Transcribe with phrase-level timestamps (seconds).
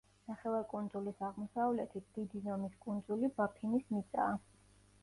[0.29, 4.35] ნახევარკუნძულის აღმოსავლეთით დიდი ზომის კუნძული ბაფინის მიწაა.